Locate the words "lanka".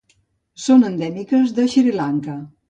2.01-2.41